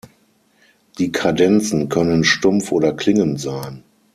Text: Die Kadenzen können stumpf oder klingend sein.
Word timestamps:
Die 0.97 1.11
Kadenzen 1.11 1.87
können 1.87 2.23
stumpf 2.23 2.71
oder 2.71 2.91
klingend 2.91 3.39
sein. 3.39 3.83